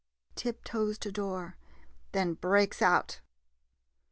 [0.35, 1.57] [Tiptoes to door,
[2.11, 3.21] then breaks out.